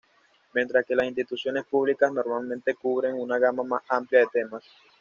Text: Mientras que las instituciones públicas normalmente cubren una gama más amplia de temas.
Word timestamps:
Mientras 0.55 0.83
que 0.83 0.95
las 0.95 1.05
instituciones 1.05 1.63
públicas 1.65 2.11
normalmente 2.11 2.73
cubren 2.73 3.13
una 3.13 3.37
gama 3.37 3.61
más 3.61 3.83
amplia 3.87 4.21
de 4.21 4.27
temas. 4.33 4.63